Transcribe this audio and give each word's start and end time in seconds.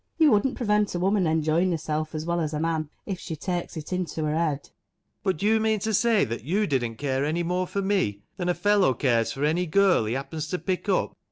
You 0.17 0.31
wouldn't 0.31 0.57
prevent 0.57 0.95
a 0.95 0.99
woman 0.99 1.27
enjoying 1.27 1.69
herself 1.69 2.15
as 2.15 2.25
well 2.25 2.39
as 2.41 2.55
a 2.55 2.59
man, 2.59 2.89
if 3.05 3.19
she 3.19 3.35
takes 3.35 3.77
it 3.77 3.93
into 3.93 4.23
her 4.25 4.33
head? 4.33 4.61
ALAN. 4.63 4.73
But 5.21 5.37
do 5.37 5.45
you 5.45 5.59
mean 5.59 5.77
to 5.81 5.93
say 5.93 6.25
that 6.25 6.43
you 6.43 6.65
didn't 6.65 6.95
care 6.95 7.23
any 7.23 7.43
more 7.43 7.67
for 7.67 7.83
me 7.83 8.23
than 8.35 8.49
a 8.49 8.55
fellow 8.55 8.95
cares 8.95 9.31
for 9.31 9.45
any 9.45 9.67
girl 9.67 10.05
he 10.05 10.15
happens 10.15 10.47
to 10.47 10.57
pick 10.57 10.89
up 10.89 11.17